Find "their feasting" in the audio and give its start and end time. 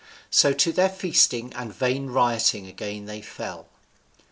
0.71-1.53